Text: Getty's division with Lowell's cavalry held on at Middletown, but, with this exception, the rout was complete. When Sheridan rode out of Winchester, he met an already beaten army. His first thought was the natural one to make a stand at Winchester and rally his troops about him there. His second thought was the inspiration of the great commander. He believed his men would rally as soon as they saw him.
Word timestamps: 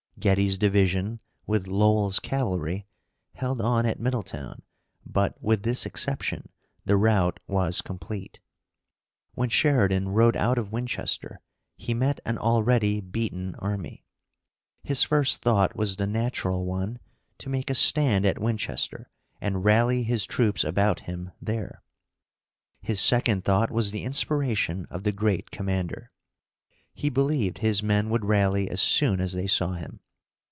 Getty's 0.19 0.59
division 0.59 1.19
with 1.47 1.65
Lowell's 1.65 2.19
cavalry 2.19 2.85
held 3.33 3.59
on 3.59 3.87
at 3.87 3.99
Middletown, 3.99 4.61
but, 5.03 5.35
with 5.41 5.63
this 5.63 5.83
exception, 5.83 6.47
the 6.85 6.95
rout 6.95 7.39
was 7.47 7.81
complete. 7.81 8.39
When 9.33 9.49
Sheridan 9.49 10.09
rode 10.09 10.37
out 10.37 10.59
of 10.59 10.71
Winchester, 10.71 11.41
he 11.75 11.95
met 11.95 12.19
an 12.23 12.37
already 12.37 13.01
beaten 13.01 13.55
army. 13.55 14.05
His 14.83 15.01
first 15.01 15.41
thought 15.41 15.75
was 15.75 15.95
the 15.95 16.05
natural 16.05 16.67
one 16.67 16.99
to 17.39 17.49
make 17.49 17.71
a 17.71 17.73
stand 17.73 18.23
at 18.23 18.37
Winchester 18.37 19.09
and 19.41 19.65
rally 19.65 20.03
his 20.03 20.27
troops 20.27 20.63
about 20.63 20.99
him 20.99 21.31
there. 21.41 21.81
His 22.83 23.01
second 23.01 23.43
thought 23.43 23.71
was 23.71 23.89
the 23.89 24.03
inspiration 24.03 24.85
of 24.91 25.01
the 25.01 25.11
great 25.11 25.49
commander. 25.49 26.11
He 26.93 27.09
believed 27.09 27.57
his 27.59 27.81
men 27.81 28.11
would 28.11 28.23
rally 28.25 28.69
as 28.69 28.79
soon 28.81 29.19
as 29.19 29.33
they 29.33 29.47
saw 29.47 29.73
him. 29.73 29.99